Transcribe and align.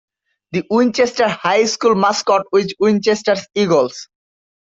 The 0.53 0.63
Winchester 0.71 1.27
High 1.27 1.65
School 1.65 1.93
mascot 1.93 2.47
was 2.51 2.73
Winchester 2.79 3.35
Eagles. 3.53 4.07